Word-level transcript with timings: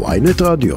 ויינט 0.00 0.42
רדיו. 0.42 0.76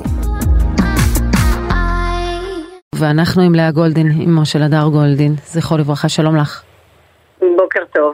ואנחנו 2.95 3.41
עם 3.41 3.55
לאה 3.55 3.71
גולדין, 3.71 4.21
אמו 4.21 4.45
של 4.45 4.61
הדר 4.61 4.87
גולדין, 4.91 5.35
זכרו 5.45 5.77
לברכה, 5.77 6.09
שלום 6.09 6.35
לך. 6.35 6.61
בוקר 7.39 7.79
טוב. 7.93 8.13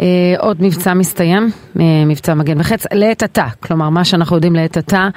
אה, 0.00 0.34
עוד 0.38 0.62
מבצע 0.62 0.94
מסתיים, 0.94 1.50
אה, 1.80 1.84
מבצע 2.06 2.34
מגן 2.34 2.60
וחץ, 2.60 2.86
לעת 2.92 3.22
עתה, 3.22 3.46
כלומר 3.62 3.88
מה 3.88 4.04
שאנחנו 4.04 4.36
יודעים 4.36 4.54
לעת 4.54 4.76
עתה, 4.76 5.08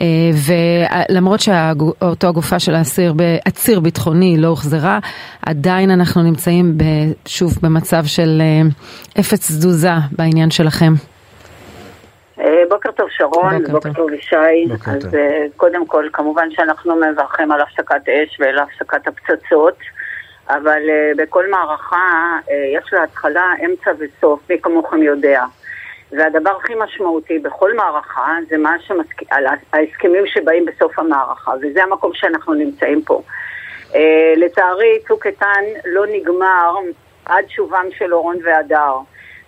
אה, 0.00 0.06
ולמרות 1.10 1.40
שאותו 1.40 2.28
הגופה 2.28 2.58
של 2.58 2.74
האסיר, 2.74 3.14
עציר 3.44 3.80
ביטחוני 3.80 4.36
לא 4.38 4.48
הוחזרה, 4.48 4.98
עדיין 5.46 5.90
אנחנו 5.90 6.22
נמצאים 6.22 6.78
שוב 7.26 7.58
במצב 7.62 8.04
של 8.06 8.42
אה, 8.44 8.68
אפס 9.20 9.38
תזוזה 9.38 9.92
בעניין 10.18 10.50
שלכם. 10.50 10.94
אה, 12.40 12.62
בוקר 12.68 12.92
טוב 12.92 13.08
שרון, 13.10 13.58
בוקר, 13.58 13.72
בוקר 13.72 13.92
טוב 13.92 14.12
ישי. 14.12 14.64
אז 14.86 15.02
טוב. 15.02 15.14
אה, 15.14 15.46
קודם 15.56 15.86
כל, 15.86 16.08
כמובן 16.12 16.50
שאנחנו 16.50 16.96
מברכים 16.96 17.52
על 17.52 17.60
הפסקת 17.60 18.08
אש 18.08 18.40
ולהפסקת 18.40 19.08
הפצצות, 19.08 19.78
אבל 20.48 20.82
אה, 20.90 21.12
בכל 21.16 21.50
מערכה 21.50 22.38
יש 22.76 22.92
לה 22.92 23.02
התחלה, 23.02 23.52
אמצע 23.64 23.90
וסוף, 23.98 24.40
מי 24.50 24.60
כמוכם 24.60 25.02
יודע. 25.02 25.44
והדבר 26.12 26.56
הכי 26.56 26.74
משמעותי 26.74 27.38
בכל 27.38 27.74
מערכה 27.74 28.36
זה 28.48 28.58
מה 28.58 28.76
שמסכ... 28.78 29.22
על 29.30 29.46
ההסכמים 29.72 30.26
שבאים 30.26 30.66
בסוף 30.66 30.98
המערכה, 30.98 31.52
וזה 31.62 31.82
המקום 31.82 32.10
שאנחנו 32.14 32.54
נמצאים 32.54 33.02
פה. 33.02 33.22
לצערי, 34.36 34.98
צוק 35.08 35.26
איתן 35.26 35.64
לא 35.84 36.06
נגמר 36.06 36.74
עד 37.24 37.44
שובם 37.48 37.86
של 37.98 38.14
אורון 38.14 38.36
והדר. 38.44 38.92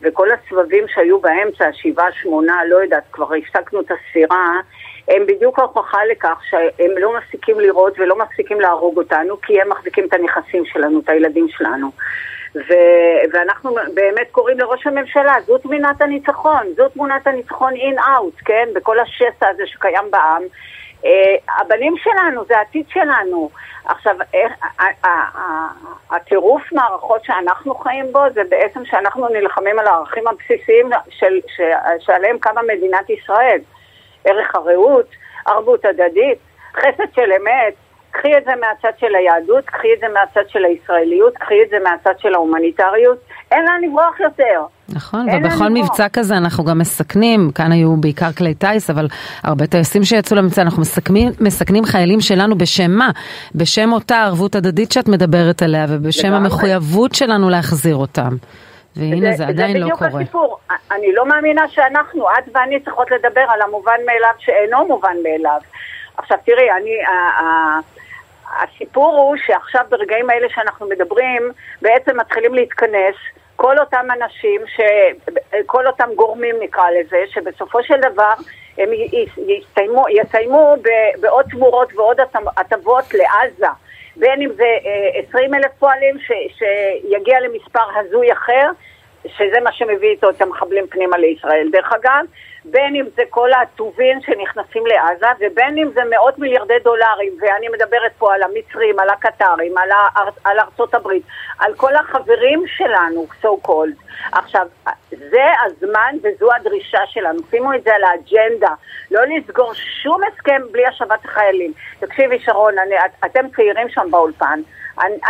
וכל 0.02 0.29
הסבבים 0.30 0.84
שהיו 0.88 1.20
באמצע, 1.20 1.65
שבעה, 1.73 2.12
שמונה, 2.23 2.60
לא 2.69 2.77
יודעת, 2.77 3.02
כבר 3.12 3.34
הפסקנו 3.34 3.80
את 3.80 3.91
הספירה, 3.91 4.60
הם 5.09 5.27
בדיוק 5.27 5.59
ההוכחה 5.59 5.98
לכך 6.10 6.41
שהם 6.51 6.91
לא 6.98 7.16
מפסיקים 7.19 7.60
לראות 7.60 7.99
ולא 7.99 8.18
מפסיקים 8.18 8.60
להרוג 8.60 8.96
אותנו, 8.96 9.41
כי 9.41 9.60
הם 9.60 9.68
מחזיקים 9.68 10.04
את 10.04 10.13
הנכסים 10.13 10.65
שלנו, 10.65 11.01
את 11.01 11.09
הילדים 11.09 11.46
שלנו. 11.49 11.91
ו- 12.54 13.23
ואנחנו 13.32 13.74
באמת 13.95 14.26
קוראים 14.30 14.59
לראש 14.59 14.87
הממשלה, 14.87 15.35
זו 15.46 15.59
תמונת 15.59 16.02
הניצחון, 16.02 16.66
זו 16.76 16.88
תמונת 16.88 17.26
הניצחון 17.26 17.74
אין-אאוט, 17.76 18.35
כן? 18.45 18.69
בכל 18.74 18.98
השסע 18.98 19.48
הזה 19.48 19.63
שקיים 19.66 20.10
בעם. 20.10 20.43
Uh, 21.02 21.06
הבנים 21.60 21.95
שלנו, 21.96 22.45
זה 22.45 22.58
העתיד 22.58 22.86
שלנו. 22.88 23.50
עכשיו, 23.84 24.16
הטירוף 26.10 26.72
מערכות 26.72 27.24
שאנחנו 27.24 27.74
חיים 27.74 28.12
בו 28.12 28.20
זה 28.34 28.42
בעצם 28.48 28.84
שאנחנו 28.84 29.28
נלחמים 29.28 29.78
על 29.78 29.86
הערכים 29.86 30.28
הבסיסיים 30.28 30.90
של, 31.10 31.40
שעליהם 31.98 32.38
קמה 32.38 32.60
מדינת 32.62 33.10
ישראל. 33.10 33.60
ערך 34.24 34.54
הרעות, 34.54 35.06
ערבות 35.46 35.84
הדדית, 35.84 36.38
חסד 36.73 37.14
של 37.14 37.32
אמת. 37.32 37.74
קחי 38.10 38.38
את 38.38 38.45
זה 38.45 38.52
מהצד 38.56 38.98
של 38.98 39.14
היהדות, 39.14 39.64
קחי 39.64 39.95
את 39.95 40.00
זה 40.00 40.08
מהצד 40.08 40.48
של 40.48 40.64
הישראליות, 40.64 41.36
קחי 41.36 41.62
את 41.62 41.68
זה 41.68 41.78
מהצד 41.78 42.18
של 42.18 42.34
ההומניטריות. 42.34 43.18
אין 43.50 43.64
לאן 43.64 43.80
לברוח 43.84 44.20
יותר. 44.20 44.64
נכון, 44.95 45.26
ובכל 45.35 45.68
מבצע 45.68 46.09
כזה 46.09 46.37
אנחנו 46.37 46.65
גם 46.65 46.79
מסכנים, 46.79 47.51
כאן 47.54 47.73
היו 47.73 47.96
בעיקר 47.96 48.32
כלי 48.32 48.54
טיס, 48.54 48.90
אבל 48.90 49.09
הרבה 49.43 49.66
טייסים 49.66 50.04
שיצאו 50.04 50.37
למבצע, 50.37 50.62
אנחנו 50.62 50.82
מסכנים, 50.82 51.32
מסכנים 51.40 51.85
חיילים 51.85 52.21
שלנו 52.21 52.59
בשם 52.59 52.90
מה? 52.90 53.10
בשם 53.54 53.93
אותה 53.93 54.23
ערבות 54.23 54.54
הדדית 54.54 54.93
שאת 54.93 55.09
מדברת 55.09 55.63
עליה, 55.63 55.87
ובשם. 55.88 56.32
המחויבות 56.32 57.15
שלנו 57.15 57.51
להחזיר 57.51 57.96
אותם. 57.96 58.37
והנה 58.96 59.32
זה, 59.32 59.46
עדיין 59.46 59.76
לא 59.76 59.87
זה 59.87 59.93
קורה. 59.93 60.09
בדיוק 60.09 60.23
הסיפור. 60.23 60.59
אני 60.93 61.13
לא 61.15 61.26
מאמינה 61.26 61.68
שאנחנו, 61.68 62.26
את 62.38 62.48
ואני 62.54 62.80
צריכות 62.80 63.10
לדבר 63.10 63.45
על 63.48 63.63
המובן 63.63 63.98
מאליו 64.06 64.34
שאינו 64.38 64.87
מובן 64.87 65.16
מאליו. 65.22 65.60
עכשיו 66.16 66.38
תראי, 66.47 66.70
אני, 66.70 66.91
הסיפור 68.62 69.16
הוא 69.16 69.37
שעכשיו 69.47 69.84
ברגעים 69.91 70.31
האלה 70.31 70.47
שאנחנו 70.54 70.88
מדברים, 70.88 71.43
בעצם 71.82 72.20
מתחילים 72.20 72.54
להתכנס 72.54 73.16
כל 73.62 73.78
אותם 73.78 74.06
אנשים, 74.22 74.60
ש... 74.66 74.80
כל 75.66 75.86
אותם 75.86 76.08
גורמים 76.14 76.56
נקרא 76.60 76.90
לזה, 76.90 77.22
שבסופו 77.26 77.82
של 77.82 78.00
דבר 78.00 78.32
הם 78.78 78.88
יסיימו, 79.48 80.04
יסיימו 80.10 80.74
בעוד 81.20 81.44
תמורות 81.50 81.94
ועוד 81.94 82.20
הטב- 82.20 82.48
הטבות 82.60 83.04
לעזה. 83.14 83.66
בין 84.16 84.42
אם 84.42 84.52
זה 84.56 84.64
אה, 84.64 85.20
20 85.28 85.54
אלף 85.54 85.70
פועלים 85.78 86.18
ש, 86.18 86.32
שיגיע 86.58 87.40
למספר 87.40 87.80
הזוי 87.96 88.32
אחר, 88.32 88.70
שזה 89.27 89.60
מה 89.65 89.72
שמביא 89.72 90.10
איתו 90.10 90.31
את 90.31 90.43
המחבלים 90.43 90.87
פנימה 90.87 91.19
לישראל. 91.19 91.69
דרך 91.72 91.93
אגב, 91.93 92.25
בין 92.65 92.97
אם 92.97 93.05
זה 93.16 93.22
כל 93.31 93.53
הטובין 93.53 94.21
שנכנסים 94.21 94.87
לעזה, 94.87 95.27
ובין 95.41 95.78
אם 95.78 95.91
זה 95.94 96.00
מאות 96.10 96.38
מיליארדי 96.38 96.78
דולרים, 96.84 97.33
ואני 97.41 97.69
מדברת 97.69 98.12
פה 98.19 98.34
על 98.34 98.43
המצרים, 98.43 98.99
על 98.99 99.09
הקטרים, 99.10 99.78
על, 99.78 99.91
האר, 99.91 100.28
על 100.44 100.60
ארצות 100.60 100.94
הברית, 100.94 101.22
על 101.59 101.75
כל 101.75 101.97
החברים 101.97 102.65
שלנו, 102.66 103.27
so 103.43 103.66
called. 103.66 104.12
עכשיו, 104.33 104.66
זה 105.10 105.44
הזמן 105.65 106.16
וזו 106.22 106.53
הדרישה 106.53 107.06
שלנו, 107.06 107.39
שימו 107.50 107.75
את 107.75 107.83
זה 107.83 107.94
על 107.94 108.04
האג'נדה, 108.04 108.75
לא 109.10 109.21
לסגור 109.25 109.72
שום 109.75 110.21
הסכם 110.25 110.62
בלי 110.71 110.87
השבת 110.87 111.25
החיילים. 111.25 111.72
תקשיבי 111.99 112.39
שרון, 112.39 112.78
אני, 112.78 112.94
את, 112.99 113.10
אתם 113.25 113.49
צעירים 113.56 113.89
שם 113.89 114.06
באולפן, 114.10 114.60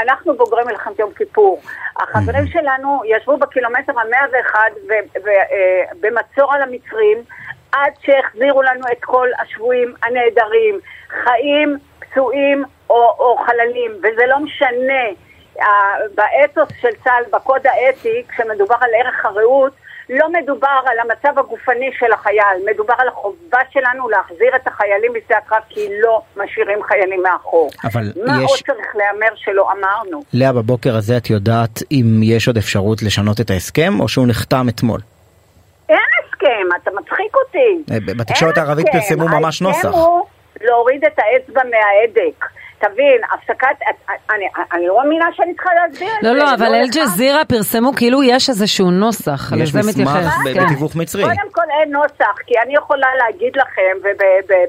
אנחנו 0.03 0.37
בוגרי 0.37 0.65
מלחמת 0.65 0.99
יום 0.99 1.12
כיפור. 1.12 1.61
החברים 1.97 2.47
שלנו 2.47 3.03
ישבו 3.05 3.37
בקילומטר 3.37 3.93
המאה 4.00 4.25
ואחד 4.33 4.71
במצור 6.00 6.55
על 6.55 6.62
המצרים 6.62 7.19
עד 7.73 7.93
שהחזירו 8.00 8.62
לנו 8.62 8.84
את 8.93 9.05
כל 9.05 9.28
השבויים 9.39 9.95
הנעדרים, 10.03 10.81
חיים, 11.09 11.78
פצועים 12.00 12.65
או, 12.91 13.15
או 13.19 13.37
חללים, 13.47 13.93
וזה 13.99 14.27
לא 14.27 14.39
משנה. 14.39 15.03
באתוס 16.15 16.69
של 16.81 16.89
צה"ל, 17.05 17.25
בקוד 17.33 17.67
האתי, 17.67 18.23
כשמדובר 18.29 18.75
על 18.81 18.91
ערך 18.94 19.25
הרעות, 19.25 19.73
לא 20.19 20.28
מדובר 20.33 20.69
על 20.87 20.99
המצב 20.99 21.39
הגופני 21.39 21.91
של 21.99 22.12
החייל, 22.12 22.43
מדובר 22.73 22.95
על 22.99 23.09
החובה 23.09 23.59
שלנו 23.71 24.09
להחזיר 24.09 24.56
את 24.56 24.67
החיילים 24.67 25.12
בשדה 25.12 25.39
הקרב 25.39 25.59
כי 25.69 25.89
לא 26.03 26.23
משאירים 26.37 26.83
חיילים 26.83 27.23
מאחור. 27.23 27.71
אבל 27.84 28.03
מה 28.27 28.33
יש- 28.45 28.50
עוד 28.50 28.59
צריך 28.67 28.97
להיאמר 28.97 29.37
שלא 29.37 29.69
אמרנו? 29.73 30.23
לאה, 30.33 30.53
בבוקר 30.53 30.97
הזה 30.97 31.17
את 31.17 31.31
יודעת 31.31 31.83
אם 31.93 32.21
יש 32.23 32.49
עוד 32.49 32.56
אפשרות 32.56 33.03
לשנות 33.03 33.41
את 33.41 33.50
ההסכם, 33.50 34.00
או 34.00 34.09
שהוא 34.09 34.27
נחתם 34.28 34.67
אתמול? 34.69 35.00
אין 35.89 35.97
הסכם, 36.25 36.47
אתה 36.83 36.91
מצחיק 37.00 37.34
אותי. 37.47 37.93
אה, 37.93 38.15
בתקשורת 38.17 38.59
הערבית. 38.59 38.87
פרסמו 38.93 39.29
ממש 39.29 39.62
נוסח. 39.62 39.84
ההסכם 39.84 39.99
הוא 40.00 40.27
להוריד 40.61 41.05
את 41.05 41.19
האצבע 41.19 41.61
מההדק. 41.65 42.44
תבין, 42.87 43.20
הפסקת, 43.34 43.76
אני, 44.31 44.44
אני 44.72 44.87
לא 44.87 44.97
מאמינה 44.97 45.26
שאני 45.32 45.54
צריכה 45.54 45.70
להסביר 45.75 46.09
את 46.19 46.22
לא, 46.22 46.31
זה. 46.31 46.34
לא, 46.37 46.54
אבל 46.54 46.66
לך. 46.66 46.75
אל-ג'זירה 46.75 47.44
פרסמו 47.44 47.93
כאילו 47.97 48.22
יש 48.22 48.48
איזשהו 48.48 48.91
נוסח, 48.91 49.53
יש 49.56 49.69
לזה 49.75 49.78
מסמך 49.78 50.09
מתייחס. 50.09 50.37
ב- 50.44 50.54
כן. 50.54 50.65
בתיווך 50.65 50.97
מצרי. 50.97 51.22
קודם 51.22 51.50
כל 51.53 51.62
אין 51.81 51.93
נוסח, 51.93 52.34
כי 52.47 52.54
אני 52.65 52.75
יכולה 52.75 53.09
להגיד 53.19 53.56
לכם, 53.56 53.93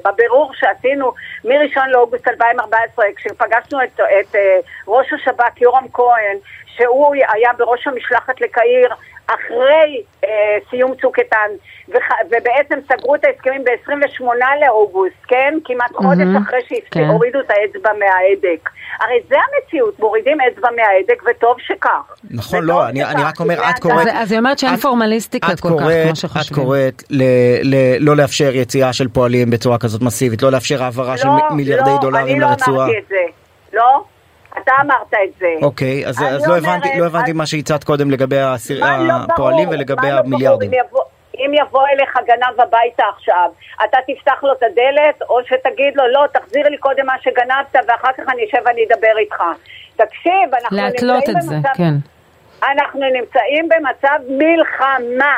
ובבירור 0.04 0.52
שעשינו 0.54 1.12
מ-1 1.44 1.80
לאוגוסט 1.88 2.28
2014, 2.28 3.04
כשפגשנו 3.16 3.82
את, 3.84 4.00
את 4.20 4.34
אה, 4.34 4.58
ראש 4.88 5.06
השב"כ 5.12 5.60
יורם 5.60 5.86
כהן, 5.92 6.36
שהוא 6.76 7.14
היה 7.32 7.50
בראש 7.58 7.86
המשלחת 7.86 8.40
לקהיר 8.40 8.88
אחרי 9.26 9.86
אה, 10.24 10.28
סיום 10.70 10.94
צוק 11.00 11.18
איתן, 11.18 11.50
וח, 11.88 12.02
ובעצם 12.26 12.74
סגרו 12.92 13.14
את 13.14 13.24
ההסכמים 13.24 13.64
ב-28 13.64 14.24
לאוגוסט, 14.66 15.14
כן? 15.28 15.54
כמעט 15.64 15.92
חודש 15.92 16.18
מהמם, 16.18 16.36
אחרי 16.36 16.58
כן. 16.90 17.00
שהורידו 17.06 17.40
את 17.40 17.50
האצבע 17.50 17.90
מההדק. 17.92 18.70
הרי 19.00 19.20
זה 19.28 19.36
המציאות, 19.36 19.98
מורידים 20.00 20.38
אצבע 20.40 20.68
מההדק, 20.76 21.22
וטוב 21.30 21.56
שכך. 21.58 21.88
נכון, 22.30 22.58
וטוב 22.58 22.68
לא, 22.70 22.86
אני- 22.88 23.00
שכך, 23.00 23.10
אני 23.14 23.22
רק 23.22 23.40
אומר, 23.40 23.54
את 23.54 23.76
זה 23.76 23.82
קוראת- 23.82 24.06
אז, 24.06 24.12
אז 24.14 24.30
היא 24.32 24.38
אומרת 24.38 24.58
שאין 24.58 24.74
את- 24.74 24.80
פורמליסטיקה 24.80 25.52
את 25.52 25.60
כל 25.60 25.68
כך, 25.68 25.74
קוראת, 25.74 26.02
כמו 26.02 26.10
את 26.10 26.16
שחושבים. 26.16 26.64
קוראת 26.64 27.02
ל- 27.10 27.22
ל- 27.74 27.96
לא 27.98 28.16
לאפשר 28.16 28.54
יציאה 28.54 28.92
של 28.92 29.08
פועלים 29.08 29.50
בצורה 29.50 29.78
כזאת 29.78 30.02
מסיבית, 30.02 30.42
לא 30.42 30.52
לאפשר 30.52 30.82
העברה 30.82 31.16
של 31.18 31.28
מ- 31.28 31.56
מיליארדי 31.56 31.90
דולרים 32.00 32.40
לא, 32.40 32.46
לרצועה. 32.48 32.68
אני 32.70 32.76
לא 32.76 32.82
אמרתי 32.92 32.98
את 32.98 33.08
זה. 33.08 33.16
אתה 34.64 34.72
אמרת 34.80 35.14
את 35.14 35.38
זה. 35.38 35.46
אוקיי, 35.62 36.06
אז 36.06 36.22
אז 36.22 36.48
לא 36.48 36.56
הבנתי 36.56 36.88
אומרת, 36.88 37.00
לא 37.00 37.06
הבנתי 37.06 37.30
אז- 37.30 37.36
מה 37.36 37.46
שהצעת 37.46 37.84
קודם 37.84 38.10
לגבי 38.10 38.36
לא 38.36 38.44
ברור? 38.44 39.32
הפועלים 39.32 39.68
ולגבי 39.68 40.02
מה 40.02 40.14
לא 40.14 40.20
ברור? 40.22 40.34
המיליארדים. 40.34 40.70
אם 40.72 40.78
יבוא- 40.88 41.02
אם 41.38 41.50
יבוא 41.54 41.86
אליך 41.92 42.18
גנב 42.26 42.60
הביתה 42.60 43.02
עכשיו, 43.16 43.50
אתה 43.84 43.98
תפתח 44.06 44.42
לו 44.42 44.52
את 44.52 44.62
הדלת, 44.62 45.22
או 45.28 45.38
שתגיד 45.44 45.96
לו, 45.96 46.08
לא, 46.12 46.24
תחזיר 46.32 46.68
לי 46.68 46.76
קודם 46.78 47.06
מה 47.06 47.14
שגנבת, 47.22 47.88
ואחר 47.88 48.08
כך 48.18 48.24
אני 48.32 48.44
אשב 48.48 48.58
ואני 48.66 48.80
אדבר 48.92 49.18
איתך. 49.18 49.42
תקשיב, 49.96 50.32
אנחנו 50.62 50.76
להתלות 50.76 51.16
נמצאים 51.28 51.36
את 51.36 51.42
זה, 51.42 51.54
במצב... 51.54 51.68
כן. 51.76 51.94
אנחנו 52.72 53.00
נמצאים 53.00 53.68
במצב 53.68 54.18
מלחמה. 54.28 55.36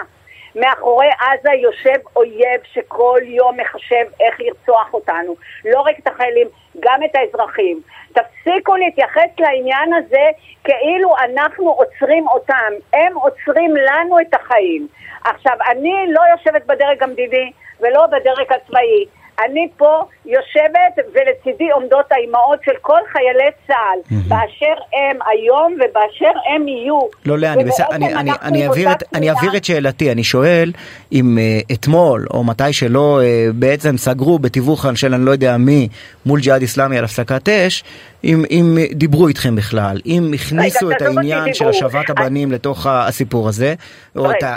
מאחורי 0.57 1.09
עזה 1.21 1.53
יושב 1.53 2.07
אויב 2.17 2.61
שכל 2.73 3.21
יום 3.25 3.57
מחשב 3.61 4.07
איך 4.21 4.41
לרצוח 4.41 4.95
אותנו. 4.95 5.35
לא 5.65 5.81
רק 5.81 5.99
את 5.99 6.07
החיילים, 6.09 6.49
גם 6.81 7.01
את 7.05 7.17
האזרחים. 7.17 7.81
תפסיקו 8.13 8.77
להתייחס 8.77 9.31
לעניין 9.39 9.93
הזה 9.95 10.25
כאילו 10.65 11.17
אנחנו 11.19 11.71
עוצרים 11.71 12.29
אותם. 12.29 12.73
הם 12.93 13.17
עוצרים 13.17 13.77
לנו 13.77 14.21
את 14.21 14.35
החיים. 14.35 14.89
עכשיו, 15.25 15.53
אני 15.71 16.07
לא 16.09 16.21
יושבת 16.33 16.67
בדרג 16.67 17.03
המדיני 17.03 17.53
ולא 17.81 18.07
בדרג 18.07 18.53
הצבאי, 18.53 19.07
אני 19.45 19.69
פה 19.77 20.05
יושבת 20.27 21.07
ולצידי 21.15 21.71
עומדות 21.71 22.07
האימהות 22.11 22.59
של 22.65 22.73
כל 22.81 23.01
חיילי 23.13 23.51
צה"ל, 23.67 23.99
mm-hmm. 23.99 24.29
באשר 24.29 24.83
הם 24.93 25.19
היום 25.27 25.73
ובאשר 25.75 26.39
הם 26.55 26.69
יהיו. 26.69 27.01
לא, 27.27 27.39
לאה, 27.39 27.53
אני, 27.53 27.65
בסדר, 27.65 27.87
אני, 27.91 28.15
אני, 28.15 28.31
אני, 28.43 28.67
אעביר 28.67 28.93
את, 28.93 29.03
אני 29.15 29.31
אעביר 29.31 29.57
את 29.57 29.65
שאלתי, 29.65 30.13
אני 30.13 30.25
שואל 30.25 30.73
אם 31.13 31.39
uh, 31.39 31.75
אתמול 31.75 32.27
או 32.35 32.45
מתי 32.45 32.73
שלא 32.73 33.21
uh, 33.21 33.53
בעצם 33.53 33.97
סגרו 33.97 34.39
בתיווך 34.39 34.87
של 34.95 35.15
אני 35.15 35.25
לא 35.25 35.31
יודע 35.31 35.57
מי 35.57 35.89
מול 36.27 36.41
ג'יהאד 36.41 36.61
איסלאמי 36.61 36.99
על 36.99 37.05
הפסקת 37.05 37.49
אש, 37.49 37.85
אם, 38.25 38.45
אם 38.51 38.79
דיברו 38.93 39.29
איתכם 39.29 39.57
בכלל, 39.57 40.01
אם 40.07 40.31
הכניסו 40.35 40.87
רגע, 40.87 40.97
את 40.97 41.03
העניין 41.03 41.55
של 41.55 41.69
השבת 41.69 42.11
הבנים. 42.11 42.53
לתוך 42.53 42.87
הסיפור 42.87 43.49
הזה, 43.49 43.75
או 44.17 44.31
את, 44.31 44.43
ה, 44.43 44.57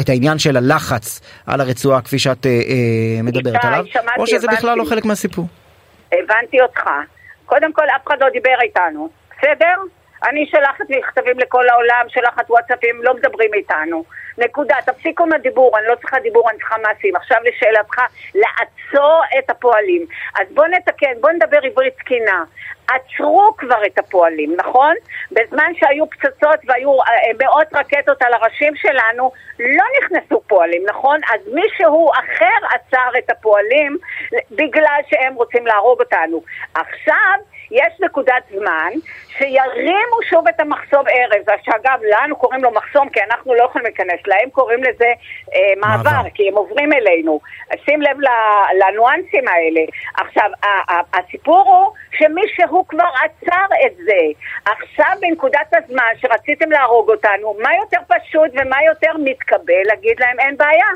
את 0.00 0.08
העניין 0.08 0.38
של 0.38 0.56
הלחץ 0.56 1.20
על 1.46 1.60
הרצועה 1.60 2.00
כפי 2.00 2.18
שאת 2.18 2.46
uh, 2.46 3.22
מדברת 3.22 3.64
עליו, 3.64 3.84
שמעתי, 4.08 4.20
או 4.20 4.26
שזה 4.26 4.46
הבנתי. 4.46 4.56
בכלל 4.56 4.78
לא 4.78 4.84
חלק 4.84 5.04
מהסיפור. 5.04 5.44
הבנתי 6.12 6.60
אותך. 6.60 6.90
קודם 7.46 7.72
כל, 7.72 7.84
אף 7.96 8.06
אחד 8.06 8.16
לא 8.20 8.28
דיבר 8.28 8.56
איתנו, 8.62 9.08
בסדר? 9.30 9.74
אני 10.28 10.46
שולחת 10.50 10.84
מכתבים 10.88 11.38
לכל 11.38 11.68
העולם, 11.68 12.04
שולחת 12.08 12.50
וואטסאפים, 12.50 13.02
לא 13.02 13.14
מדברים 13.14 13.54
איתנו. 13.54 14.04
נקודה. 14.38 14.76
תפסיקו 14.86 15.24
עם 15.24 15.32
הדיבור, 15.32 15.78
אני 15.78 15.86
לא 15.88 15.94
צריכה 15.94 16.20
דיבור, 16.20 16.50
אני 16.50 16.58
צריכה 16.58 16.76
מעשים. 16.82 17.16
עכשיו 17.16 17.38
לשאלתך, 17.44 18.00
לעצור 18.34 19.22
את 19.38 19.50
הפועלים. 19.50 20.06
אז 20.40 20.46
בואו 20.54 20.66
נתקן, 20.66 21.12
בואו 21.20 21.32
נדבר 21.32 21.58
עברית 21.62 21.94
תקינה. 21.98 22.44
עצרו 22.94 23.54
כבר 23.58 23.86
את 23.86 23.98
הפועלים, 23.98 24.56
נכון? 24.56 24.94
בזמן 25.32 25.72
שהיו 25.74 26.10
פצצות 26.10 26.60
והיו 26.66 26.90
אה, 26.90 27.44
מאות 27.44 27.66
רקטות 27.74 28.22
על 28.22 28.34
הראשים 28.34 28.76
שלנו, 28.76 29.32
לא 29.58 29.84
נכנסו 29.98 30.40
פועלים, 30.46 30.82
נכון? 30.88 31.20
אז 31.34 31.40
מישהו 31.54 32.10
אחר 32.12 32.66
עצר 32.74 33.18
את 33.18 33.30
הפועלים 33.30 33.98
בגלל 34.50 35.00
שהם 35.08 35.34
רוצים 35.34 35.66
להרוג 35.66 36.00
אותנו. 36.00 36.42
עכשיו... 36.74 37.38
יש 37.70 38.00
נקודת 38.00 38.42
זמן 38.50 38.90
שירימו 39.28 40.22
שוב 40.30 40.48
את 40.48 40.60
המחסום 40.60 41.04
ארז, 41.08 41.46
שאגב, 41.62 42.00
לנו 42.02 42.36
קוראים 42.36 42.64
לו 42.64 42.70
מחסום 42.70 43.08
כי 43.08 43.20
אנחנו 43.30 43.54
לא 43.54 43.64
יכולים 43.64 43.84
להיכנס, 43.84 44.20
להם 44.26 44.50
קוראים 44.50 44.84
לזה 44.84 45.12
אה, 45.54 45.72
מעבר, 45.76 46.10
מעבר, 46.10 46.28
כי 46.34 46.48
הם 46.48 46.54
עוברים 46.54 46.92
אלינו. 46.92 47.40
שים 47.84 48.02
לב 48.02 48.16
לניואנסים 48.78 49.48
האלה. 49.48 49.80
עכשיו, 50.14 50.50
הסיפור 51.14 51.64
הוא 51.66 51.94
שמישהו 52.18 52.88
כבר 52.88 53.10
עצר 53.24 53.66
את 53.86 53.96
זה. 53.96 54.20
עכשיו 54.64 55.12
בנקודת 55.20 55.74
הזמן 55.74 56.12
שרציתם 56.16 56.70
להרוג 56.70 57.10
אותנו, 57.10 57.56
מה 57.62 57.70
יותר 57.74 57.98
פשוט 58.08 58.50
ומה 58.52 58.76
יותר 58.86 59.12
מתקבל 59.24 59.82
להגיד 59.84 60.20
להם 60.20 60.40
אין 60.40 60.56
בעיה. 60.56 60.88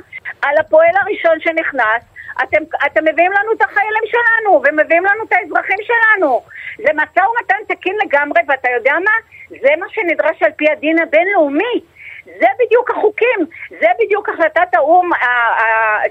על 0.43 0.55
הפועל 0.59 0.97
הראשון 0.97 1.41
שנכנס, 1.41 2.03
אתם, 2.43 2.63
אתם 2.87 3.05
מביאים 3.05 3.33
לנו 3.33 3.53
את 3.53 3.63
החיילים 3.63 4.03
שלנו, 4.07 4.63
ומביאים 4.65 5.05
לנו 5.05 5.25
את 5.25 5.33
האזרחים 5.33 5.79
שלנו. 5.83 6.43
זה 6.77 6.93
משא 6.95 7.21
ומתן 7.21 7.75
תקין 7.75 7.97
לגמרי, 8.05 8.41
ואתה 8.49 8.71
יודע 8.71 8.95
מה? 9.05 9.13
זה 9.61 9.69
מה 9.79 9.87
שנדרש 9.89 10.43
על 10.43 10.53
פי 10.57 10.71
הדין 10.71 10.99
הבינלאומי. 11.03 11.92
זה 12.40 12.46
בדיוק 12.61 12.90
החוקים, 12.90 13.46
זה 13.81 13.87
בדיוק 14.00 14.29
החלטת 14.29 14.75
האו"ם 14.75 15.11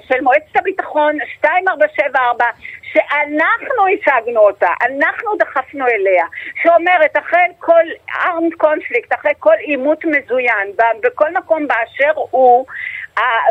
של 0.08 0.22
מועצת 0.22 0.56
הביטחון 0.56 1.18
2474, 1.22 2.46
שאנחנו 2.84 3.86
השגנו 3.88 4.40
אותה, 4.40 4.70
אנחנו 4.82 5.36
דחפנו 5.40 5.88
אליה, 5.88 6.26
שאומרת 6.64 7.18
אחרי 7.18 7.48
כל 7.60 7.84
armed 8.10 8.64
conflict, 8.64 9.16
אחרי 9.16 9.32
כל 9.40 9.56
עימות 9.60 10.06
מזוין, 10.06 10.72
בכל 11.04 11.32
מקום 11.34 11.68
באשר 11.68 12.12
הוא, 12.16 12.66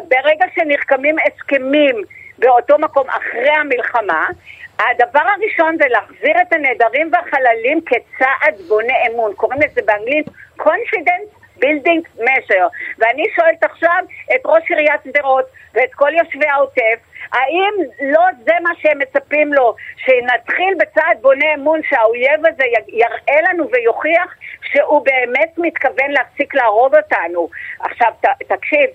ברגע 0.09 0.47
שנרקמים 0.55 1.17
הסכמים 1.19 2.03
באותו 2.39 2.79
מקום 2.79 3.07
אחרי 3.09 3.51
המלחמה, 3.51 4.29
הדבר 4.79 5.23
הראשון 5.37 5.77
זה 5.83 5.89
להחזיר 5.89 6.43
את 6.43 6.53
הנעדרים 6.53 7.11
והחללים 7.13 7.81
כצעד 7.81 8.61
בונה 8.69 8.95
אמון. 9.11 9.35
קוראים 9.35 9.61
לזה 9.61 9.81
באנגלית 9.85 10.27
confidence 10.61 11.40
building 11.63 12.21
measure. 12.21 12.69
ואני 12.99 13.25
שואלת 13.37 13.65
עכשיו 13.65 14.05
את 14.35 14.41
ראש 14.45 14.71
עיריית 14.71 15.01
שדרות 15.05 15.45
ואת 15.75 15.95
כל 15.95 16.11
יושבי 16.15 16.47
העוטף, 16.47 16.99
האם 17.33 17.75
לא 18.01 18.23
זה 18.45 18.53
מה 18.63 18.71
שהם 18.81 18.99
מצפים 18.99 19.55
לו, 19.55 19.75
שנתחיל 19.97 20.75
בצעד 20.79 21.19
בונה 21.21 21.55
אמון 21.55 21.81
שהאויב 21.89 22.47
הזה 22.47 22.65
יראה 22.89 23.41
לנו 23.51 23.71
ויוכיח 23.73 24.35
שהוא 24.63 25.05
באמת 25.05 25.53
מתכוון 25.59 26.11
להפסיק 26.11 26.55
להרוג 26.55 26.95
אותנו. 26.97 27.49
עכשיו, 27.81 28.13
ת, 28.21 28.27
תקשיב, 28.49 28.91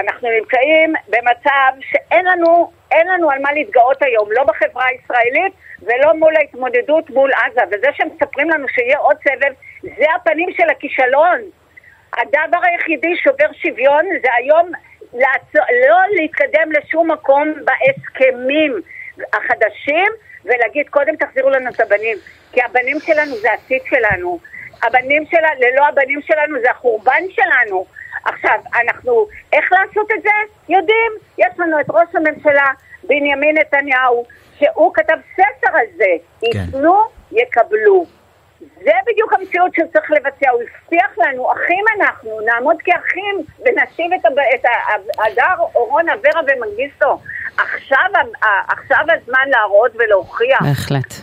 אנחנו 0.00 0.28
נמצאים 0.38 0.94
במצב 1.08 1.72
שאין 1.80 2.24
לנו, 2.24 2.70
אין 2.90 3.06
לנו 3.08 3.30
על 3.30 3.38
מה 3.38 3.52
להתגאות 3.52 4.02
היום, 4.02 4.28
לא 4.32 4.44
בחברה 4.44 4.84
הישראלית 4.86 5.52
ולא 5.82 6.14
מול 6.14 6.36
ההתמודדות 6.36 7.10
מול 7.10 7.30
עזה. 7.32 7.62
וזה 7.70 7.86
שמספרים 7.92 8.50
לנו 8.50 8.68
שיהיה 8.68 8.98
עוד 8.98 9.16
סבב, 9.24 9.52
זה 9.82 10.04
הפנים 10.16 10.48
של 10.56 10.70
הכישלון. 10.70 11.40
הדבר 12.12 12.58
היחידי 12.62 13.16
שובר 13.16 13.52
שוויון 13.52 14.04
זה 14.22 14.28
היום 14.38 14.70
לעצור, 15.12 15.62
לא 15.88 15.98
להתקדם 16.16 16.72
לשום 16.72 17.10
מקום 17.10 17.54
בהסכמים 17.64 18.80
החדשים 19.32 20.06
ולהגיד 20.44 20.88
קודם 20.88 21.16
תחזירו 21.16 21.50
לנו 21.50 21.70
את 21.70 21.80
הבנים 21.80 22.16
כי 22.52 22.62
הבנים 22.62 23.00
שלנו 23.00 23.36
זה 23.36 23.50
העתיד 23.50 23.82
שלנו 23.90 24.38
הבנים 24.82 25.26
שלנו, 25.30 25.60
ללא 25.60 25.86
הבנים 25.86 26.20
שלנו 26.22 26.60
זה 26.60 26.70
החורבן 26.70 27.22
שלנו 27.30 27.86
עכשיו, 28.24 28.60
אנחנו, 28.80 29.26
איך 29.52 29.72
לעשות 29.72 30.10
את 30.18 30.22
זה? 30.22 30.28
יודעים, 30.68 31.12
יש 31.38 31.58
לנו 31.58 31.80
את 31.80 31.86
ראש 31.90 32.08
הממשלה 32.14 32.66
בנימין 33.04 33.58
נתניהו 33.58 34.24
שהוא 34.58 34.94
כתב 34.94 35.16
ספר 35.32 35.76
על 35.78 35.86
זה, 35.96 36.04
כן. 36.40 36.46
ייתנו, 36.46 36.94
יקבלו 37.32 38.06
זה 38.60 38.90
בדיוק 39.06 39.32
המציאות 39.32 39.70
שצריך 39.74 40.10
לבצע. 40.10 40.50
הוא 40.50 40.62
הבטיח 40.62 41.18
לנו, 41.18 41.52
אחים 41.52 41.84
אנחנו, 41.96 42.40
נעמוד 42.46 42.76
כאחים 42.84 43.34
ונשיב 43.58 44.12
את, 44.20 44.26
את 44.54 44.64
הדר, 45.18 45.64
אורון, 45.74 46.08
אברה 46.08 46.40
ומנגיסטו. 46.42 47.18
עכשיו, 47.56 48.10
עכשיו 48.68 48.98
הזמן 48.98 49.48
להראות 49.48 49.92
ולהוכיח. 49.94 50.62
בהחלט. 50.62 51.14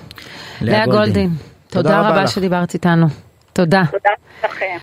לאה 0.61 0.85
גולדין, 0.85 1.29
תודה, 1.69 1.89
תודה 1.89 2.09
רבה 2.09 2.27
שדיברת 2.27 2.73
איתנו. 2.73 3.05
תודה. 3.53 3.81
תודה 3.91 4.09
לכם. 4.43 4.77